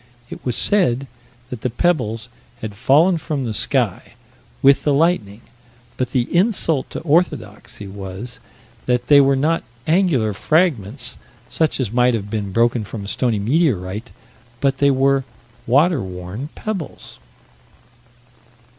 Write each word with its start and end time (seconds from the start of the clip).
It 0.31 0.43
was 0.43 0.55
said 0.55 1.05
that 1.51 1.61
the 1.61 1.69
pebbles 1.69 2.27
had 2.61 2.73
fallen 2.73 3.19
from 3.19 3.43
the 3.43 3.53
sky, 3.53 4.13
with 4.63 4.81
the 4.83 4.95
lightning. 4.95 5.41
But 5.95 6.09
the 6.09 6.23
insult 6.35 6.89
to 6.89 7.01
orthodoxy 7.01 7.85
was 7.85 8.39
that 8.87 9.09
they 9.09 9.21
were 9.21 9.35
not 9.35 9.63
angular 9.85 10.33
fragments 10.33 11.19
such 11.49 11.79
as 11.79 11.91
might 11.91 12.15
have 12.15 12.31
been 12.31 12.51
broken 12.51 12.83
from 12.83 13.05
a 13.05 13.07
stony 13.07 13.37
meteorite: 13.37 14.09
that 14.61 14.79
they 14.79 14.89
were 14.89 15.23
"water 15.67 16.01
worn 16.01 16.49
pebbles." 16.55 17.19